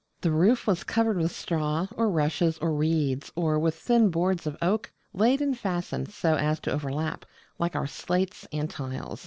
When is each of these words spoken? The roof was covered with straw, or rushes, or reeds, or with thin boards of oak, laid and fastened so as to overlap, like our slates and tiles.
The 0.21 0.31
roof 0.31 0.65
was 0.65 0.83
covered 0.83 1.17
with 1.17 1.31
straw, 1.31 1.85
or 1.95 2.09
rushes, 2.09 2.57
or 2.57 2.73
reeds, 2.73 3.31
or 3.35 3.59
with 3.59 3.75
thin 3.75 4.09
boards 4.09 4.47
of 4.47 4.57
oak, 4.59 4.91
laid 5.13 5.43
and 5.43 5.55
fastened 5.55 6.09
so 6.11 6.33
as 6.33 6.59
to 6.61 6.71
overlap, 6.71 7.23
like 7.59 7.75
our 7.75 7.85
slates 7.85 8.47
and 8.51 8.67
tiles. 8.67 9.19